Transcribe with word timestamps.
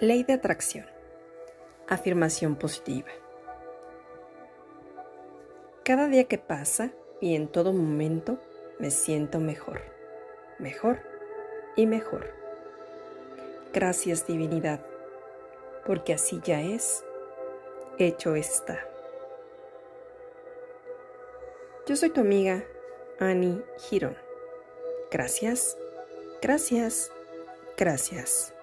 Ley 0.00 0.22
de 0.22 0.34
atracción. 0.34 0.86
Afirmación 1.88 2.54
positiva. 2.54 3.08
Cada 5.82 6.06
día 6.06 6.22
que 6.24 6.38
pasa 6.38 6.92
y 7.20 7.34
en 7.34 7.48
todo 7.48 7.72
momento 7.72 8.38
me 8.78 8.92
siento 8.92 9.40
mejor, 9.40 9.80
mejor 10.60 11.00
y 11.74 11.86
mejor. 11.86 12.32
Gracias 13.72 14.24
divinidad, 14.24 14.80
porque 15.84 16.14
así 16.14 16.40
ya 16.44 16.62
es, 16.62 17.04
hecho 17.98 18.36
está. 18.36 18.78
Yo 21.88 21.96
soy 21.96 22.10
tu 22.10 22.20
amiga 22.20 22.62
Annie 23.18 23.64
Girón. 23.78 24.16
Gracias, 25.10 25.76
gracias, 26.40 27.10
gracias. 27.76 28.54